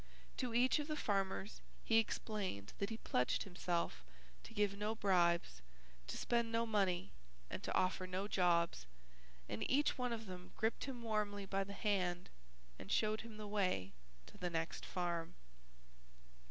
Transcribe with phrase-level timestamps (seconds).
[0.37, 4.03] To each of the farmers he explained that he pledged himself
[4.41, 5.61] to give no bribes,
[6.07, 7.11] to spend no money
[7.51, 8.87] and to offer no jobs,
[9.47, 12.31] and each one of them gripped him warmly by the hand
[12.79, 13.91] and showed him the way
[14.25, 15.35] to the next farm.